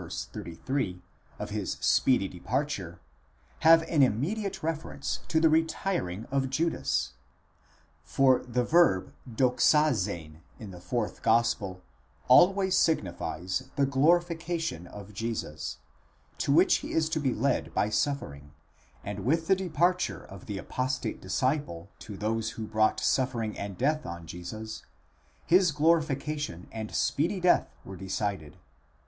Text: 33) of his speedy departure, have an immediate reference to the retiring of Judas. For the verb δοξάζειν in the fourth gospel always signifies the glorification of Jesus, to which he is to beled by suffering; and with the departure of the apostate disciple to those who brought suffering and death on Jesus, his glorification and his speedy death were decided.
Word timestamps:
33) 0.09 0.99
of 1.37 1.51
his 1.51 1.73
speedy 1.79 2.27
departure, 2.27 2.99
have 3.59 3.83
an 3.83 4.01
immediate 4.01 4.63
reference 4.63 5.19
to 5.27 5.39
the 5.39 5.47
retiring 5.47 6.25
of 6.31 6.49
Judas. 6.49 7.13
For 8.03 8.39
the 8.39 8.63
verb 8.63 9.13
δοξάζειν 9.31 10.37
in 10.57 10.71
the 10.71 10.81
fourth 10.81 11.21
gospel 11.21 11.83
always 12.27 12.75
signifies 12.75 13.69
the 13.75 13.85
glorification 13.85 14.87
of 14.87 15.13
Jesus, 15.13 15.77
to 16.39 16.51
which 16.51 16.77
he 16.77 16.93
is 16.93 17.07
to 17.09 17.19
beled 17.19 17.71
by 17.75 17.91
suffering; 17.91 18.53
and 19.03 19.23
with 19.23 19.45
the 19.45 19.55
departure 19.55 20.23
of 20.23 20.47
the 20.47 20.57
apostate 20.57 21.21
disciple 21.21 21.89
to 21.99 22.17
those 22.17 22.49
who 22.57 22.65
brought 22.65 22.99
suffering 22.99 23.55
and 23.55 23.77
death 23.77 24.07
on 24.07 24.25
Jesus, 24.25 24.83
his 25.45 25.71
glorification 25.71 26.65
and 26.71 26.89
his 26.89 26.97
speedy 26.97 27.39
death 27.39 27.75
were 27.85 27.95
decided. 27.95 28.57